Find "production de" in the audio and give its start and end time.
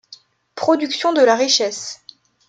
0.55-1.21